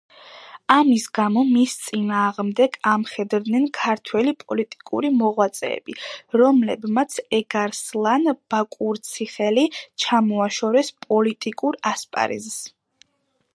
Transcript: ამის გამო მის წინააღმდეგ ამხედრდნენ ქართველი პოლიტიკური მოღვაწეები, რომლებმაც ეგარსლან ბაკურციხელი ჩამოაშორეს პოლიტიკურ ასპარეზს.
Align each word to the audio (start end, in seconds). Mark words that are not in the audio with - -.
ამის 0.75 1.03
გამო 1.17 1.41
მის 1.49 1.73
წინააღმდეგ 1.87 2.77
ამხედრდნენ 2.91 3.67
ქართველი 3.79 4.31
პოლიტიკური 4.39 5.11
მოღვაწეები, 5.19 5.97
რომლებმაც 6.43 7.19
ეგარსლან 7.41 8.27
ბაკურციხელი 8.55 9.67
ჩამოაშორეს 10.05 10.89
პოლიტიკურ 11.09 11.77
ასპარეზს. 11.93 12.59